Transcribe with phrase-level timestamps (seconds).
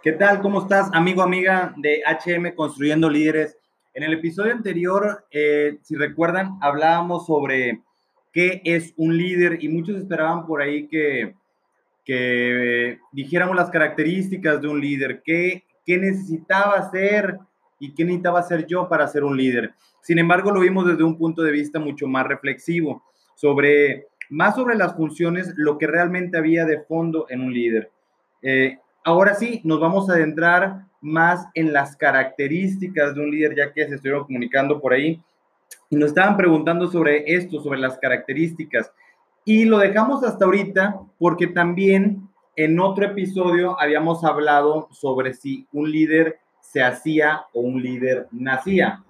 [0.00, 0.40] ¿Qué tal?
[0.40, 3.58] ¿Cómo estás, amigo, amiga de HM Construyendo Líderes?
[3.92, 7.82] En el episodio anterior, eh, si recuerdan, hablábamos sobre
[8.32, 11.34] qué es un líder y muchos esperaban por ahí que,
[12.04, 17.40] que dijéramos las características de un líder, qué, qué necesitaba ser
[17.80, 19.74] y qué necesitaba ser yo para ser un líder.
[20.00, 23.02] Sin embargo, lo vimos desde un punto de vista mucho más reflexivo,
[23.34, 27.90] sobre más sobre las funciones, lo que realmente había de fondo en un líder.
[28.42, 28.78] Eh,
[29.08, 33.88] Ahora sí, nos vamos a adentrar más en las características de un líder, ya que
[33.88, 35.18] se estuvieron comunicando por ahí
[35.88, 38.92] y nos estaban preguntando sobre esto, sobre las características.
[39.46, 45.90] Y lo dejamos hasta ahorita porque también en otro episodio habíamos hablado sobre si un
[45.90, 49.02] líder se hacía o un líder nacía.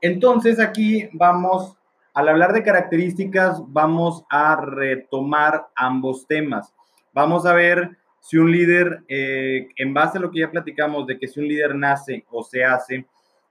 [0.00, 1.76] Entonces aquí vamos,
[2.12, 6.74] al hablar de características, vamos a retomar ambos temas.
[7.12, 11.18] Vamos a ver si un líder, eh, en base a lo que ya platicamos de
[11.18, 13.04] que si un líder nace o se hace,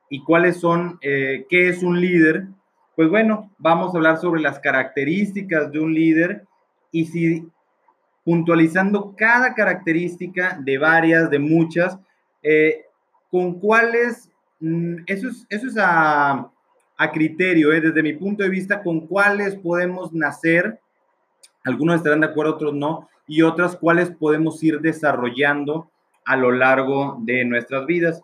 [0.10, 2.48] y cuáles son, eh, qué es un líder,
[2.96, 6.48] pues bueno, vamos a hablar sobre las características de un líder
[6.92, 7.48] y si
[8.24, 12.00] puntualizando cada característica de varias, de muchas,
[12.42, 12.86] eh,
[13.30, 16.50] con cuáles, mm, eso es, eso es a,
[16.98, 20.80] a criterio, desde mi punto de vista, con cuáles podemos nacer,
[21.64, 25.90] algunos estarán de acuerdo, otros no, y otras cuales podemos ir desarrollando
[26.26, 28.24] a lo largo de nuestras vidas.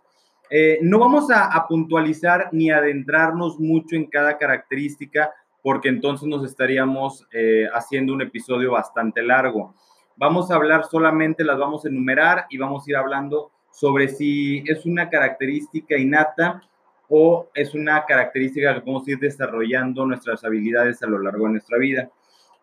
[0.49, 7.27] Eh, no vamos a, puntualizar ni adentrarnos mucho en cada característica porque entonces nos estaríamos
[7.31, 9.75] eh, haciendo un episodio bastante largo.
[10.15, 14.63] Vamos a hablar solamente, las vamos a enumerar y vamos a ir hablando sobre si
[14.65, 16.63] es una característica innata
[17.09, 21.77] o es una característica que podemos ir desarrollando nuestras habilidades a lo largo de nuestra
[21.77, 22.09] vida.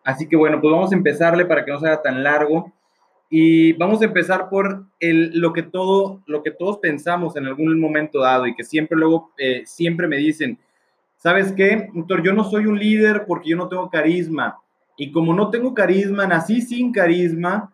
[0.07, 2.71] Así que bueno, pues vamos a empezarle para que no sea tan largo.
[3.29, 7.77] Y vamos a empezar por el, lo, que todo, lo que todos pensamos en algún
[7.77, 10.57] momento dado y que siempre luego, eh, siempre me dicen,
[11.17, 12.23] ¿sabes qué, doctor?
[12.23, 14.57] Yo no soy un líder porque yo no tengo carisma.
[14.95, 17.73] Y como no tengo carisma, nací sin carisma,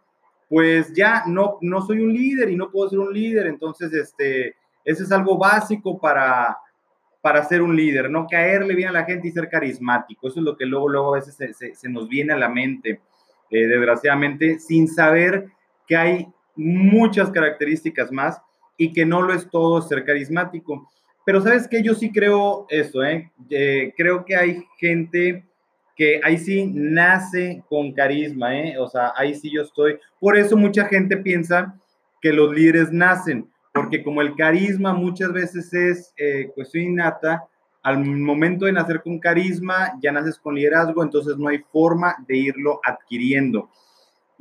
[0.50, 3.46] pues ya no, no soy un líder y no puedo ser un líder.
[3.46, 6.58] Entonces, este, eso es algo básico para,
[7.24, 10.28] para ser un líder, no caerle bien a la gente y ser carismático.
[10.28, 13.00] Eso es lo que luego, luego a veces se, nos viene a la mente,
[13.50, 15.46] eh, desgraciadamente, sin saber
[15.88, 18.42] que hay muchas características más
[18.76, 20.92] y que no lo es todo ser carismático.
[21.26, 23.32] Pero sabes que yo sí creo eso, ¿eh?
[23.50, 23.94] ¿eh?
[23.96, 25.46] creo que hay gente
[25.96, 28.78] que ahí sí nace con carisma, ¿eh?
[28.78, 29.98] O sea, ahí sí yo estoy.
[30.20, 31.74] Por eso mucha gente piensa
[32.22, 37.48] que los líderes nacen porque como el carisma muchas veces es eh, cuestión innata,
[37.82, 42.38] al momento de nacer con carisma ya naces con liderazgo, entonces no hay forma de
[42.38, 43.70] irlo adquiriendo.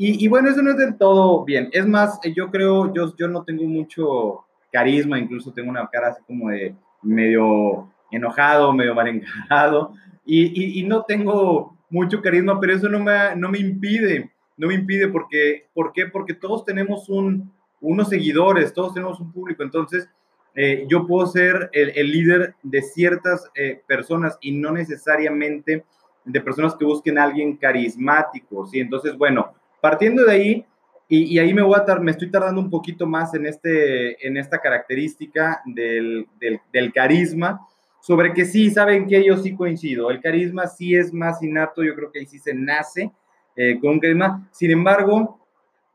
[0.04, 1.69] Y, bueno, eso no es del todo bien.
[1.70, 6.22] Es más, yo creo, yo, yo no tengo mucho carisma, incluso tengo una cara así
[6.26, 9.94] como de medio enojado, medio mal encarado,
[10.25, 14.75] y, y, no tengo mucho carisma, pero eso no me, no me impide, no me
[14.75, 16.06] impide porque, ¿por qué?
[16.06, 20.09] Porque todos tenemos un, unos seguidores, todos tenemos un público, entonces
[20.54, 25.84] eh, yo puedo ser el, líder de ciertas eh, personas y no necesariamente
[26.25, 28.81] de personas que busquen a alguien carismático, ¿sí?
[28.81, 30.66] Entonces, bueno, partiendo de ahí,
[31.09, 34.60] y, ahí me voy a me estoy tardando un poquito más en, este, en esta
[34.60, 36.26] característica del,
[36.72, 37.60] del, carisma,
[38.00, 41.94] sobre que sí, saben que yo sí coincido, el carisma sí es más innato, yo
[41.94, 43.12] creo que ahí sí se nace
[43.56, 45.38] eh, con un carisma, sin embargo,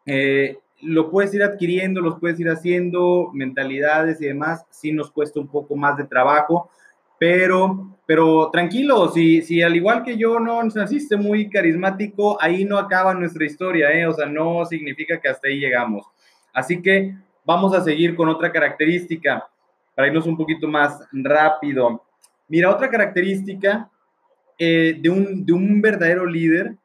[0.06, 5.40] eh, lo puedes ir adquiriendo, los puedes ir haciendo, mentalidades y demás, sí nos cuesta
[5.40, 6.70] un poco más de trabajo,
[7.20, 12.78] pero, pero tranquilo, si, si al igual que yo no naciste muy carismático, ahí no
[12.78, 14.06] acaba nuestra historia, ¿eh?
[14.06, 16.06] o sea, no significa que hasta ahí llegamos.
[16.54, 19.48] Así que vamos a seguir con otra característica
[19.96, 22.04] para irnos un poquito más rápido.
[22.48, 23.90] Mira, otra característica
[24.60, 26.76] eh, de, un, de un verdadero líder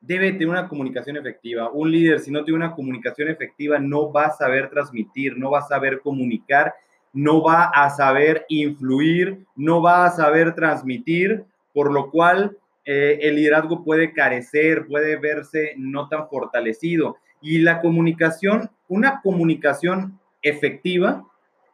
[0.00, 1.70] debe tener una comunicación efectiva.
[1.70, 5.60] Un líder, si no tiene una comunicación efectiva, no va a saber transmitir, no va
[5.60, 6.74] a saber comunicar,
[7.12, 13.36] no va a saber influir, no va a saber transmitir, por lo cual eh, el
[13.36, 17.16] liderazgo puede carecer, puede verse no tan fortalecido.
[17.40, 21.24] Y la comunicación, una comunicación efectiva,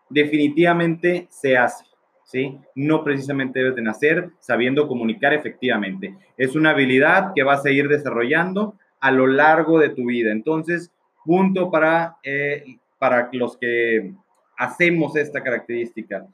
[0.08, 1.84] definitivamente se hace.
[2.24, 2.58] ¿Sí?
[2.74, 6.14] No precisamente debes de nacer sabiendo comunicar efectivamente.
[6.36, 10.32] Es una habilidad que vas a ir desarrollando a lo largo de tu vida.
[10.32, 10.90] Entonces,
[11.24, 14.12] punto para, eh, para los que
[14.56, 16.26] hacemos esta característica.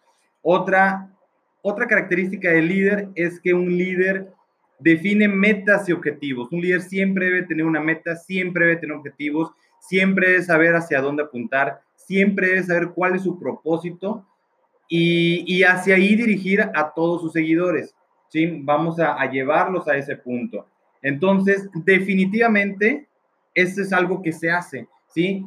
[0.42, 1.10] Otra,
[1.62, 4.28] otra característica del líder es que un líder
[4.78, 6.50] define metas y objetivos.
[6.52, 11.00] Un líder siempre debe tener una meta, siempre debe tener objetivos, siempre debe saber hacia
[11.00, 14.26] dónde apuntar, siempre debe saber cuál es su propósito
[14.92, 17.94] y, hacia ahí dirigir a todos sus seguidores.
[18.28, 18.60] ¿sí?
[18.62, 20.66] Vamos a, llevarlos a ese punto.
[21.00, 23.06] Entonces, definitivamente,
[23.54, 24.88] eso es algo que se hace.
[25.06, 25.46] ¿sí?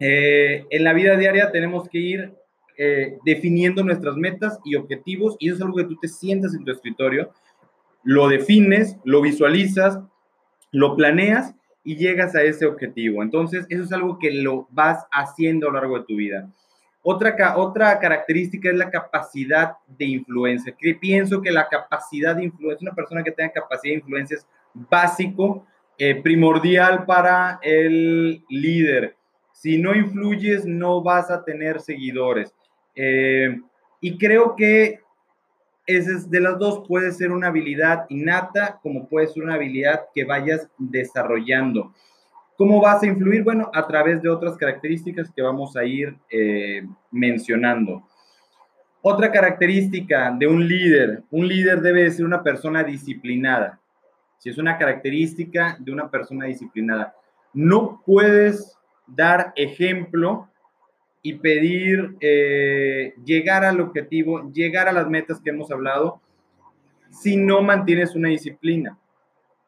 [0.00, 2.34] Eh, en la vida diaria tenemos que ir
[2.78, 6.64] eh, definiendo nuestras metas y objetivos y eso es algo que tú te sientas en
[6.64, 7.30] tu escritorio,
[8.02, 10.00] lo defines, lo visualizas,
[10.72, 11.54] lo planeas
[11.84, 13.22] y llegas a ese objetivo.
[13.22, 16.50] Entonces, eso es algo que lo vas haciendo a lo largo de tu vida.
[17.02, 20.74] Otra, otra característica es la capacidad de influencia.
[20.78, 24.46] Que pienso que la capacidad de influencia, una persona que tenga capacidad de influencia es
[24.72, 25.66] básico,
[25.98, 29.16] eh, primordial para el líder.
[29.52, 32.54] Si no influyes, no vas a tener seguidores.
[32.94, 33.60] Eh,
[34.00, 35.00] y creo que
[35.86, 40.24] es de las dos puede ser una habilidad innata como puede ser una habilidad que
[40.24, 41.92] vayas desarrollando.
[42.62, 43.42] ¿Cómo vas a influir?
[43.42, 48.04] Bueno, a través de otras características que vamos a ir eh, mencionando.
[49.00, 53.80] Otra característica de un líder, un líder debe ser una persona disciplinada.
[54.38, 57.16] Si es una característica de una persona disciplinada,
[57.52, 58.78] no puedes
[59.08, 60.48] dar ejemplo
[61.20, 66.20] y pedir eh, llegar al objetivo, llegar a las metas que hemos hablado,
[67.10, 68.96] si no mantienes una disciplina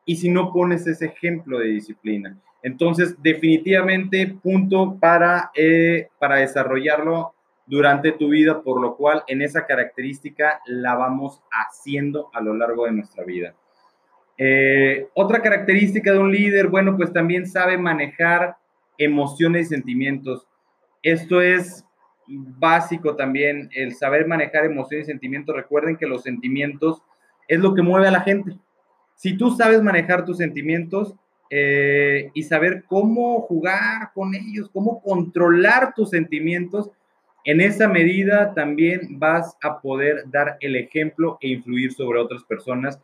[0.06, 2.38] y si no pones ese ejemplo de disciplina.
[2.64, 7.34] Entonces, definitivamente, punto para, eh, para desarrollarlo
[7.66, 12.86] durante tu vida, por lo cual en esa característica la vamos haciendo a lo largo
[12.86, 13.54] de nuestra vida.
[14.38, 18.56] Eh, otra característica de un líder, bueno, pues también sabe manejar
[18.96, 20.48] emociones y sentimientos.
[21.02, 21.84] Esto es
[22.26, 25.54] básico también, el saber manejar emociones y sentimientos.
[25.54, 27.02] Recuerden que los sentimientos
[27.46, 28.56] es lo que mueve a la gente.
[29.16, 31.14] Si tú sabes manejar tus sentimientos,
[31.50, 36.90] eh, y saber cómo jugar con ellos, cómo controlar tus sentimientos,
[37.44, 42.98] en esa medida también vas a poder dar el ejemplo e influir sobre otras personas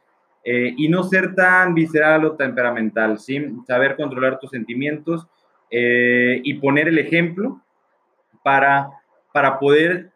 [0.44, 3.38] eh, y no ser tan visceral o temperamental, ¿sí?
[3.66, 5.26] Saber controlar tus sentimientos
[5.70, 7.60] eh, y poner el ejemplo
[8.42, 8.90] para,
[9.32, 10.10] para poder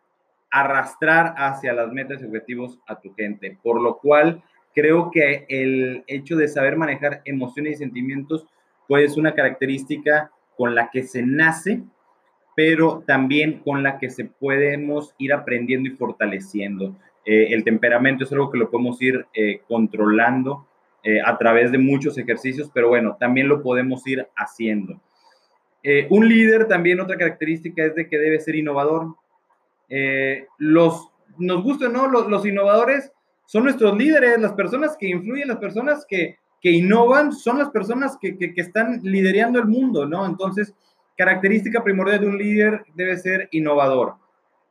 [0.51, 3.59] arrastrar hacia las metas y objetivos a tu gente.
[3.63, 4.43] Por lo cual,
[4.75, 8.47] creo que el hecho de saber manejar emociones y sentimientos
[8.89, 11.83] puede ser una característica con la que se nace,
[12.55, 16.97] pero también con la que se podemos ir aprendiendo y fortaleciendo.
[17.25, 20.67] Eh, el temperamento es algo que lo podemos ir eh, controlando
[21.03, 25.01] eh, a través de muchos ejercicios, pero bueno, también lo podemos ir haciendo.
[26.09, 29.17] un líder también otra característica es de que debe ser innovador.
[30.59, 32.09] los, nos gusta, ¿no?
[32.09, 33.13] Los, los innovadores
[33.47, 38.17] son nuestros líderes, las personas que influyen, las personas que, que innovan, son las personas
[38.21, 40.25] que, que, están liderando el mundo, ¿no?
[40.27, 40.75] Entonces,
[41.17, 44.15] característica primordial de un líder debe ser innovador.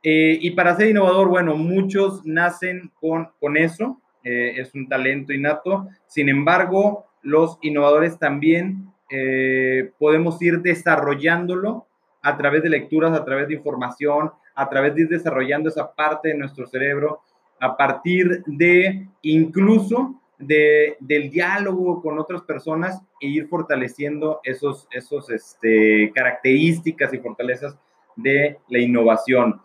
[0.02, 5.32] Eh, y para ser innovador, bueno, muchos nacen con, con eso, eh, es un talento
[5.32, 5.88] innato.
[6.06, 11.86] Sin embargo, los innovadores también eh, podemos ir desarrollándolo
[12.22, 16.28] a través de lecturas, a través de información, a través de ir desarrollando esa parte
[16.28, 17.20] de nuestro cerebro
[17.60, 25.30] a partir de incluso de, del diálogo con otras personas e ir fortaleciendo esos, esos
[25.30, 27.76] este, características y fortalezas
[28.16, 29.60] de la innovación.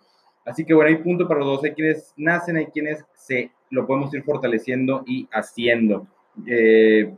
[0.46, 1.64] Así que bueno, hay punto para los dos.
[1.64, 6.08] Hay quienes nacen, hay quienes se lo podemos ir fortaleciendo y haciendo.
[6.48, 7.14] Eh,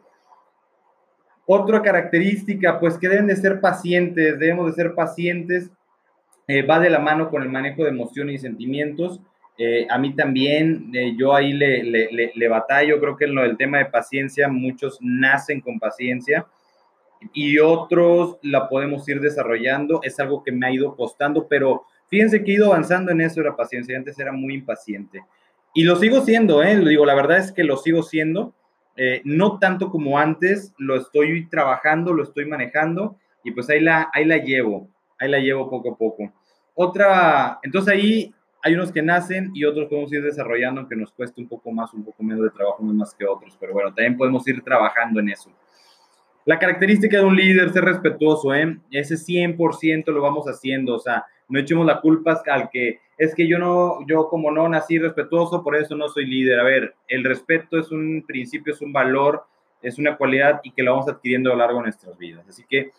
[1.45, 5.71] otra característica, pues que deben de ser pacientes, debemos de ser pacientes,
[6.47, 9.21] eh, va de la mano con el manejo de emociones y sentimientos.
[9.57, 13.43] Eh, a mí también, eh, yo ahí le, le, le, batallo, creo que en lo
[13.43, 16.47] del tema de paciencia, muchos nacen con paciencia
[17.33, 19.99] y otros la podemos ir desarrollando.
[20.03, 23.41] Es algo que me ha ido costando, pero fíjense que he ido avanzando en eso
[23.41, 23.97] de la paciencia.
[23.97, 25.23] Antes era muy impaciente.
[25.73, 26.77] Y lo sigo siendo, ¿eh?
[26.77, 28.53] Digo, la verdad es que lo sigo siendo.
[28.97, 34.11] Eh, no tanto como antes, lo estoy trabajando, lo estoy manejando y pues ahí la,
[34.13, 36.33] ahí la llevo, ahí la llevo poco a poco.
[36.75, 41.41] Otra, entonces ahí hay unos que nacen y otros podemos ir desarrollando, aunque nos cueste
[41.41, 44.47] un poco más, un poco menos de trabajo, más que otros, pero bueno, también podemos
[44.47, 45.51] ir trabajando en eso.
[46.45, 48.77] La característica de un líder ser respetuoso, ¿eh?
[48.91, 53.47] Ese 100% lo vamos haciendo, o sea, no echemos la culpa al que es que
[53.47, 56.59] yo no, yo como no nací respetuoso, por eso no soy líder.
[56.59, 59.43] A ver, el respeto es un principio, es un valor,
[59.81, 62.47] es una cualidad y que lo vamos adquiriendo a lo largo de nuestras vidas.
[62.47, 62.91] Así que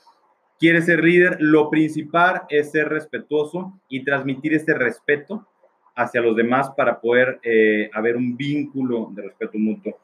[0.61, 5.49] quieres ser líder, lo principal es ser respetuoso y transmitir ese respeto
[5.95, 9.99] hacia los demás para poder eh, haber un vínculo de respeto mutuo.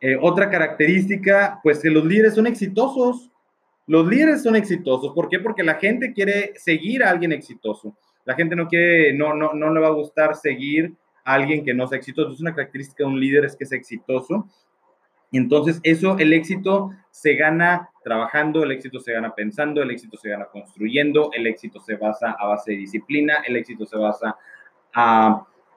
[0.00, 3.30] Eh, otra característica, pues que los líderes son exitosos.
[3.86, 5.12] Los líderes son exitosos.
[5.14, 5.40] ¿Por qué?
[5.40, 7.96] Porque la gente quiere seguir a alguien exitoso.
[8.24, 11.74] La gente no quiere, no, no, no le va a gustar seguir a alguien que
[11.74, 12.32] no sea exitoso.
[12.32, 14.46] Es una característica de un líder es que es exitoso.
[15.32, 20.30] Entonces, eso, el éxito se gana trabajando, el éxito se gana pensando, el éxito se
[20.30, 24.36] gana construyendo, el éxito se basa a base de disciplina, el éxito se basa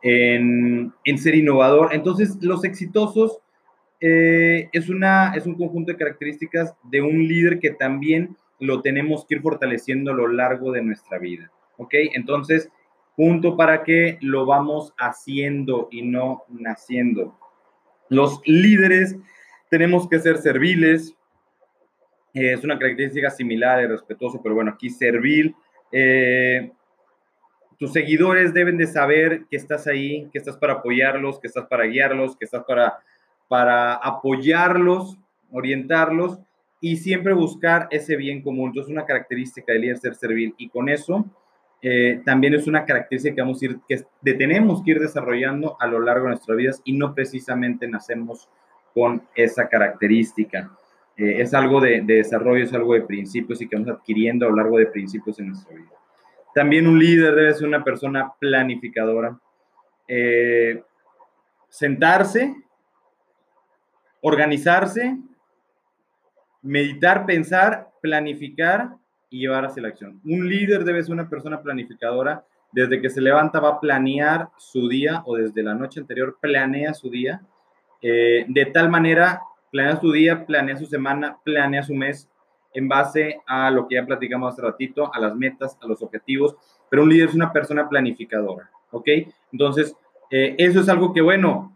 [0.01, 1.93] en, ser innovador.
[1.93, 3.39] Entonces, los exitosos
[3.99, 9.25] eh, es, una, es un conjunto de características de un líder que también lo tenemos
[9.25, 11.51] que ir fortaleciendo a lo largo de nuestra vida.
[11.77, 11.93] ¿Ok?
[12.13, 12.69] Entonces,
[13.15, 17.37] punto para que lo vamos haciendo y no naciendo.
[18.09, 19.15] Los líderes
[19.69, 21.15] tenemos que ser serviles.
[22.33, 25.55] Eh, es una característica similar y respetuoso, pero bueno, aquí servil.
[25.91, 26.71] Eh,
[27.81, 31.85] tus seguidores deben de saber que estás ahí, que estás para apoyarlos, que estás para
[31.85, 32.99] guiarlos, que estás para,
[33.47, 35.17] para apoyarlos,
[35.51, 36.37] orientarlos
[36.79, 38.67] y siempre buscar ese bien común.
[38.67, 41.25] Entonces, una característica del líder ser servil y con eso
[41.81, 45.87] eh, también es una característica que, vamos a ir, que tenemos que ir desarrollando a
[45.87, 48.47] lo largo de nuestras vidas y no precisamente nacemos
[48.93, 50.69] con esa característica.
[51.17, 54.57] Eh, es algo de, desarrollo, es algo de principios y que vamos adquiriendo a lo
[54.57, 55.89] largo de principios en nuestra vida.
[56.53, 59.39] También un líder debe ser una persona planificadora.
[60.07, 60.83] Eh,
[61.69, 62.55] sentarse,
[64.21, 65.17] organizarse,
[66.61, 68.95] meditar, pensar, planificar
[69.29, 70.19] y llevar hacia la acción.
[70.25, 72.45] Un líder debe ser una persona planificadora.
[72.73, 76.93] Desde que se levanta va a planear su día o desde la noche anterior planea
[76.93, 77.41] su día.
[78.01, 79.41] Eh, de tal manera,
[79.71, 82.29] planea su día, planea su semana, planea su mes
[82.73, 86.55] en base a lo que ya platicamos hace ratito, a las metas, a los objetivos.
[86.89, 89.07] Pero un líder es una persona planificadora, ¿ok?
[89.51, 89.95] Entonces,
[90.29, 91.75] eh, eso es algo que, bueno,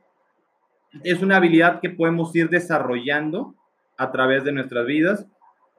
[1.03, 3.53] es una habilidad que podemos ir desarrollando
[3.97, 5.27] a través de nuestras vidas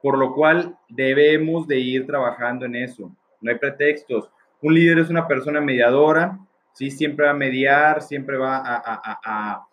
[0.01, 3.15] por lo cual debemos de ir trabajando en eso.
[3.41, 4.29] No hay pretextos.
[4.61, 6.39] Un líder es una persona mediadora,
[6.73, 6.91] ¿sí?
[6.91, 9.66] siempre va a mediar, siempre va a,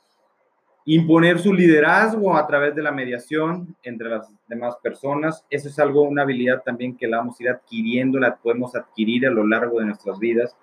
[0.86, 5.44] imponer su liderazgo a través de la mediación entre las demás personas.
[5.48, 9.26] Eso es algo, una habilidad también que la vamos a ir adquiriendo, la podemos adquirir
[9.26, 10.54] a lo largo de nuestras vidas.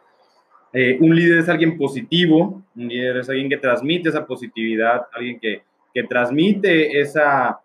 [0.73, 5.39] Eh, un líder es alguien positivo, un líder es alguien que transmite esa positividad, alguien
[5.39, 5.63] que,
[5.93, 7.59] que transmite esa,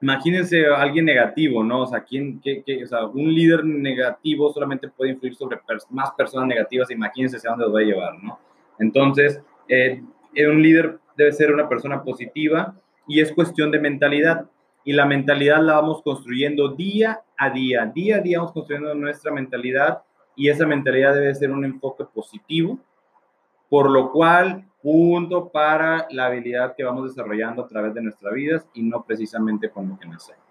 [0.00, 1.82] imagínense alguien negativo, ¿no?
[1.82, 5.58] O sea, ¿quién, qué, o sea, un líder negativo solamente puede influir sobre
[5.90, 8.38] más personas negativas, imagínense a dónde los va a llevar, ¿no?
[8.78, 10.02] Entonces, eh,
[10.36, 12.74] un líder debe ser una persona positiva
[13.06, 14.46] y es cuestión de mentalidad.
[14.84, 19.32] Y la mentalidad la vamos construyendo día a día, día a día vamos construyendo nuestra
[19.32, 20.02] mentalidad
[20.36, 22.78] y esa mentalidad debe ser un enfoque positivo,
[23.68, 28.66] por lo cual punto para la habilidad que vamos desarrollando a través de nuestras vidas
[28.74, 30.42] y no precisamente con lo que nacemos.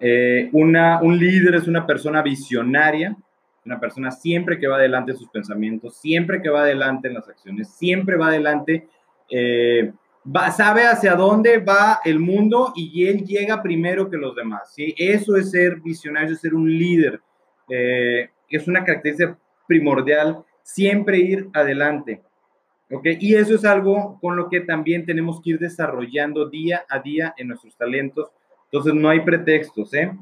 [0.00, 3.16] Eh, una, un líder es una persona visionaria,
[3.64, 7.28] una persona siempre que va adelante en sus pensamientos, siempre que va adelante en las
[7.28, 8.88] acciones, siempre va adelante,
[9.34, 9.90] eh,
[10.24, 14.72] va, sabe hacia dónde va el mundo y él llega primero que los demás.
[14.74, 14.94] ¿sí?
[14.98, 17.20] Eso es ser visionario, es ser un líder.
[17.68, 22.22] Eh, es una característica primordial, siempre ir adelante.
[22.90, 23.06] ¿ok?
[23.20, 27.32] Y eso es algo con lo que también tenemos que ir desarrollando día a día
[27.38, 28.30] en nuestros talentos.
[28.64, 30.12] Entonces, no hay pretextos, ¿eh?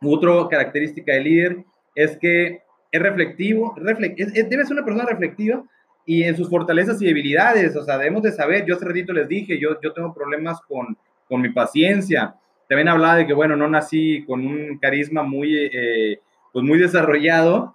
[0.00, 5.64] Otra característica del líder es que es reflectivo, debe ser una persona reflectiva
[6.04, 9.28] y en sus fortalezas y debilidades, o sea, debemos de saber, yo hace ratito les
[9.28, 10.96] dije, yo, yo tengo problemas con,
[11.28, 12.34] con mi paciencia,
[12.68, 16.20] también hablaba de que, bueno, no nací con un carisma muy, eh,
[16.52, 17.74] pues muy desarrollado,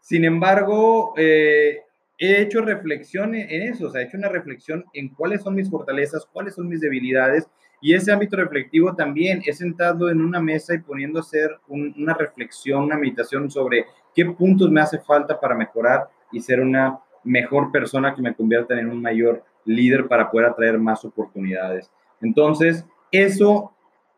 [0.00, 1.80] sin embargo, eh,
[2.16, 5.70] he hecho reflexión en eso, o sea, he hecho una reflexión en cuáles son mis
[5.70, 7.48] fortalezas, cuáles son mis debilidades,
[7.80, 12.14] y ese ámbito reflectivo también he sentado en una mesa y poniendo a hacer una
[12.14, 17.72] reflexión, una meditación sobre qué puntos me hace falta para mejorar y ser una mejor
[17.72, 21.90] persona que me convierta en un mayor líder para poder atraer más oportunidades.
[22.20, 23.72] Entonces, eso,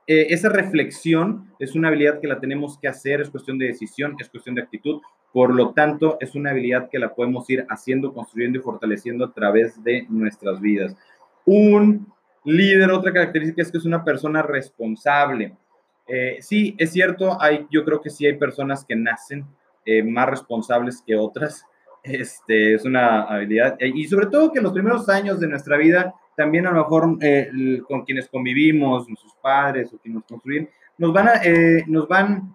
[0.06, 4.16] eh, esa reflexión es una habilidad que la tenemos que hacer, es cuestión de decisión,
[4.18, 5.00] es cuestión de actitud,
[5.32, 9.32] por lo tanto, es una habilidad que la podemos ir haciendo, construyendo y fortaleciendo a
[9.32, 10.96] través de nuestras vidas.
[11.44, 12.12] Un
[12.44, 15.56] líder, otra característica es que es una persona responsable.
[16.08, 19.46] Eh, sí, es cierto, hay, yo creo que sí hay personas que nacen
[19.86, 21.64] eh, más responsables que otras.
[22.02, 23.76] Este, es una habilidad.
[23.78, 26.82] Eh, y sobre todo que en los primeros años de nuestra vida, también a lo
[26.82, 27.18] mejor
[27.86, 31.40] con quienes convivimos, nuestros padres o quienes nos construyen, nos van, a,
[31.86, 32.54] nos van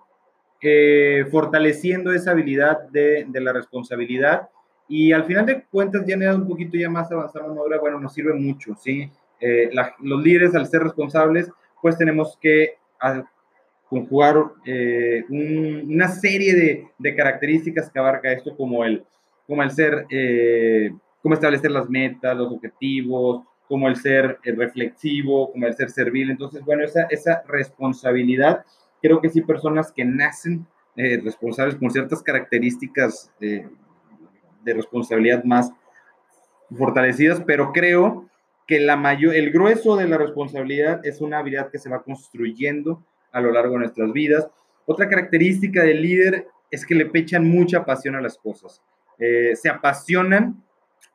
[0.67, 4.49] eh, fortaleciendo esa habilidad de, la responsabilidad.
[4.87, 8.13] Y al final de cuentas, ya me un poquito ya más avanzado en bueno, nos
[8.13, 9.07] sirve mucho, ¿sí?
[9.39, 12.77] Eh, los líderes, al ser responsables, pues tenemos que
[13.87, 19.05] conjugar eh, una serie de, de, características que abarca esto, como el,
[19.47, 25.51] como el ser, eh, cómo establecer las metas, los objetivos, como el ser eh, reflexivo,
[25.51, 26.29] como el ser servil.
[26.31, 28.63] Entonces, bueno, esa, esa responsabilidad,
[29.01, 33.67] creo que sí, personas que nacen responsables con ciertas características de
[34.73, 35.73] responsabilidad más
[36.77, 38.29] fortalecidas, pero creo
[38.67, 43.03] que la mayor, el grueso de la responsabilidad es una habilidad que se va construyendo
[43.31, 44.47] a lo largo de nuestras vidas.
[44.85, 48.81] Otra característica del líder es que le pechan mucha pasión a las cosas.
[49.19, 50.63] Eh, se apasionan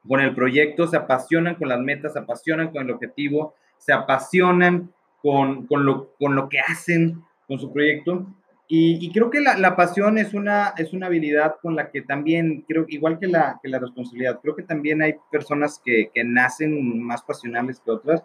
[0.07, 4.93] con el proyecto, se apasionan con las metas, se apasionan con el objetivo, se apasionan
[5.23, 8.27] con, con, lo, con lo que hacen con su proyecto.
[8.73, 12.65] Y, creo que la, la, pasión es una, es una habilidad con la que también,
[12.69, 17.03] creo, igual que la, que la responsabilidad, creo que también hay personas que, que, nacen
[17.03, 18.23] más pasionales que otras,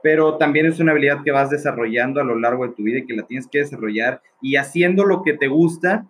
[0.00, 3.04] pero también es una habilidad que vas desarrollando a lo largo de tu vida y
[3.04, 6.06] que la tienes que desarrollar y haciendo lo que te gusta,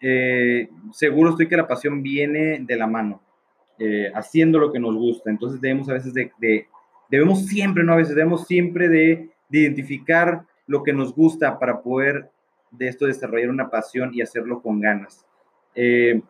[0.00, 3.22] eh, seguro estoy que la pasión viene de la mano,
[3.78, 5.30] eh, haciendo lo que nos gusta.
[5.30, 6.66] Entonces debemos a veces de, de,
[7.10, 11.80] debemos siempre, no a veces, debemos siempre de, de identificar lo que nos gusta para
[11.82, 12.30] poder
[12.70, 15.24] de esto desarrollar una pasión y hacerlo con ganas.
[15.74, 16.20] Eh,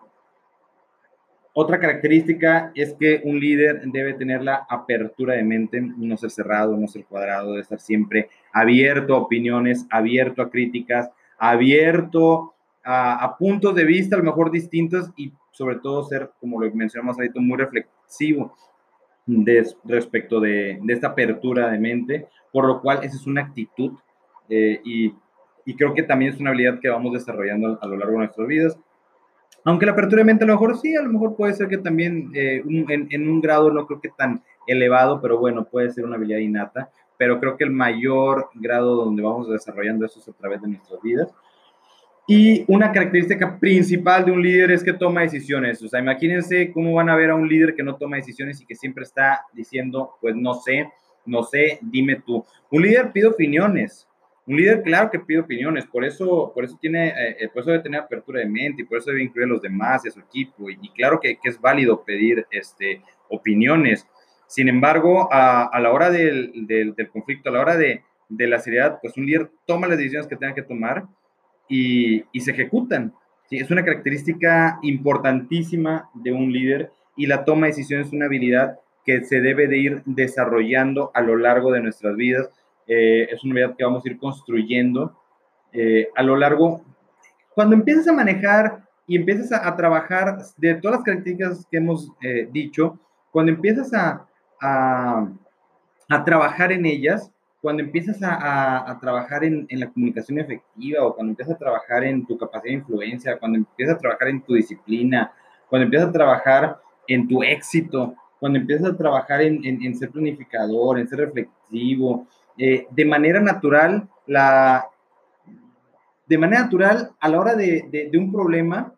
[1.58, 6.76] otra característica es que un líder debe tener la apertura de mente, no ser cerrado,
[6.76, 12.52] no ser cuadrado, debe estar siempre abierto a opiniones, abierto a críticas, abierto
[12.86, 17.16] a, puntos de vista a lo mejor distintos y sobre todo ser, como lo mencionamos
[17.16, 18.54] ahorita, muy reflexivo
[19.84, 23.92] respecto de, esta apertura de mente, por lo cual esa es una actitud
[24.48, 25.12] eh, y
[25.66, 28.46] y creo que también es una habilidad que vamos desarrollando a lo largo de nuestras
[28.46, 28.78] vidas.
[29.64, 31.76] Aunque la apertura de mente a lo mejor sí, a lo mejor puede ser que
[31.76, 36.14] también eh, en, un grado no creo que tan elevado, pero bueno, puede ser una
[36.14, 40.62] habilidad innata, pero creo que el mayor grado donde vamos desarrollando eso es a través
[40.62, 41.34] de nuestras vidas.
[42.28, 45.80] Y una característica principal de un líder es que toma decisiones.
[45.82, 48.66] O sea, imagínense cómo van a ver a un líder que no toma decisiones y
[48.66, 50.90] que siempre está diciendo, pues no sé,
[51.24, 52.44] no sé, dime tú.
[52.70, 54.08] Un líder pide opiniones,
[54.46, 57.70] un líder, claro que pide opiniones, por eso, por eso tiene, eh, eh, por eso
[57.70, 60.12] debe tener apertura de mente y por eso debe incluir a los demás y a
[60.12, 60.70] su equipo.
[60.70, 64.06] Y, claro que, que, es válido pedir este, opiniones.
[64.48, 68.46] Sin embargo, a, a la hora del, del, del, conflicto, a la hora de, de,
[68.46, 71.06] la seriedad, pues un líder toma las decisiones que tenga que tomar
[71.68, 73.14] y, y se ejecutan.
[73.48, 73.56] ¿sí?
[73.56, 78.78] Es una característica importantísima de un líder y la toma de decisiones es una habilidad
[79.04, 82.50] que se debe de ir desarrollando a lo largo de nuestras vidas
[82.86, 85.16] eh, es una habilidad que vamos a ir construyendo
[85.72, 86.82] eh, a lo largo.
[87.54, 92.48] Cuando empiezas a manejar y empiezas a, trabajar de todas las características que hemos eh,
[92.50, 92.98] dicho,
[93.30, 94.26] cuando empiezas a,
[94.60, 95.28] a,
[96.08, 97.30] a, trabajar en ellas,
[97.66, 102.24] cuando empiezas a, trabajar en, en, la comunicación efectiva o cuando empiezas a trabajar en
[102.24, 105.32] tu capacidad de influencia, cuando empiezas a trabajar en tu disciplina,
[105.68, 111.00] cuando empiezas a trabajar en tu éxito, cuando empiezas a trabajar en, en, ser planificador,
[111.00, 114.86] en ser reflexivo, eh, de manera natural, la,
[116.28, 118.94] de manera natural, a la hora de, de, un problema,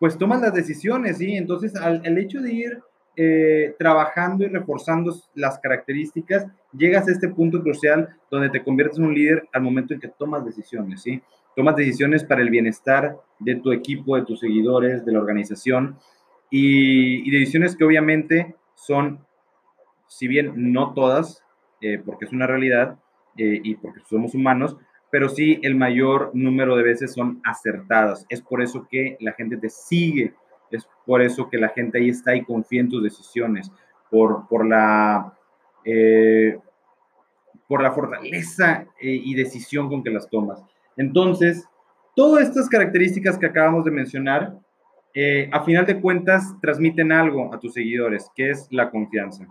[0.00, 1.36] pues tomas las decisiones, ¿sí?
[1.36, 2.82] Entonces, al, el hecho de ir
[3.20, 9.06] eh, trabajando y reforzando las características, llegas a este punto crucial donde te conviertes en
[9.06, 11.20] un líder al momento en que tomas decisiones, ¿sí?
[11.56, 15.96] Tomas decisiones para el bienestar de tu equipo, de tus seguidores, de la organización
[16.48, 19.26] y, decisiones que obviamente son,
[20.06, 21.42] si bien no todas,
[21.80, 23.00] eh, porque es una realidad
[23.36, 24.76] eh, y porque somos humanos,
[25.10, 28.26] pero sí el mayor número de veces son acertadas.
[28.28, 30.34] Es por eso que la gente te sigue,
[30.76, 33.70] es por eso que la gente ahí está y confía en tus decisiones,
[34.10, 35.34] por, por, la,
[35.84, 36.58] eh,
[37.66, 40.62] por la fortaleza y decisión con que las tomas.
[40.96, 41.68] Entonces,
[42.14, 44.58] todas estas características que acabamos de mencionar,
[45.52, 49.46] a final de cuentas, transmiten algo a tus seguidores, que es la confianza.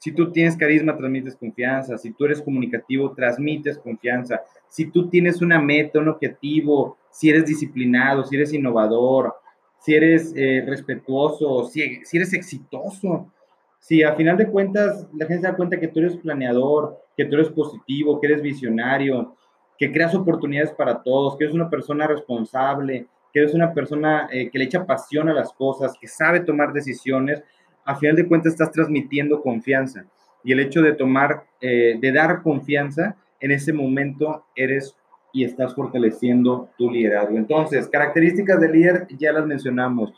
[0.00, 1.98] Si tú tienes carisma, transmites confianza.
[1.98, 4.40] Si tú eres comunicativo, transmites confianza.
[4.66, 9.34] Si tú tienes una meta, un objetivo, si eres disciplinado, si eres innovador,
[9.80, 13.32] si eres eh, respetuoso, si, si, eres exitoso.
[13.78, 17.24] Si a final de cuentas la gente se da cuenta que tú eres planeador, que
[17.24, 19.34] tú eres positivo, que eres visionario,
[19.78, 24.50] que creas oportunidades para todos, que eres una persona responsable, que eres una persona eh,
[24.50, 27.42] que le echa pasión a las cosas, que sabe tomar decisiones,
[27.86, 30.04] a final de cuentas estás transmitiendo confianza.
[30.44, 34.94] Y el hecho de tomar, eh, de dar confianza, en ese momento eres
[35.32, 37.36] y estás fortaleciendo tu liderazgo.
[37.36, 40.12] Entonces, características del líder ya las mencionamos.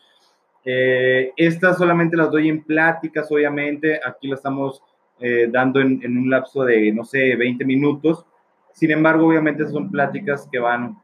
[0.65, 4.01] Eh, estas solamente las doy en pláticas, obviamente.
[4.05, 4.83] Aquí lo estamos
[5.21, 8.25] eh, dando en, en, un lapso de, no sé, 20 minutos.
[8.73, 10.97] Sin embargo, obviamente son pláticas que van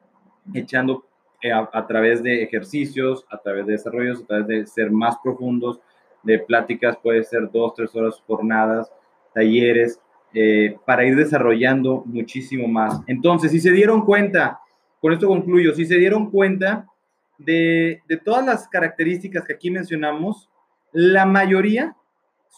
[0.55, 1.05] echando
[1.41, 5.81] eh, a, través de ejercicios, a través de desarrollos, a través de ser más profundos,
[6.25, 8.91] de pláticas, puede ser dos, tres horas jornadas,
[9.33, 10.01] talleres,
[10.35, 13.01] eh, para ir desarrollando muchísimo más.
[13.07, 14.61] Entonces, si se dieron cuenta,
[15.01, 16.87] con esto concluyo, si se dieron cuenta
[17.39, 20.51] de, de todas las características que aquí mencionamos,
[20.93, 21.97] la mayoría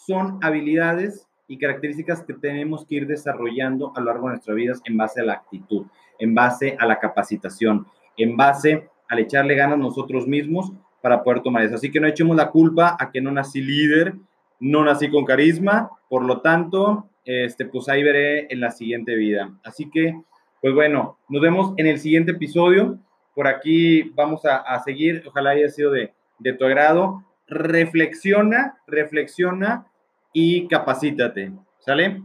[0.07, 4.81] son habilidades y características que tenemos que ir desarrollando a lo largo de nuestras vidas
[4.85, 5.87] en base a la actitud,
[6.19, 11.65] en base a la capacitación, en base al echarle ganas nosotros mismos para poder tomar
[11.65, 11.75] eso.
[11.75, 14.15] Así que no echemos la culpa a que no nací líder,
[14.61, 19.51] no nací con carisma, por lo tanto, este, pues ahí veré en la siguiente vida.
[19.65, 20.21] Así que,
[20.61, 22.99] pues bueno, nos vemos en el siguiente episodio.
[23.35, 27.25] Por aquí vamos a, seguir, ojalá haya sido de, de tu agrado.
[27.47, 29.87] Reflexiona, reflexiona
[30.33, 31.53] y capacítate.
[31.79, 32.23] ¿Sale?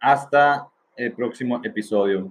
[0.00, 2.30] Hasta el próximo episodio.